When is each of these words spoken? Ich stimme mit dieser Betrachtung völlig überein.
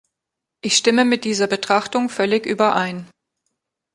Ich 0.61 0.77
stimme 0.77 1.05
mit 1.05 1.25
dieser 1.25 1.45
Betrachtung 1.45 2.09
völlig 2.09 2.47
überein. 2.47 3.07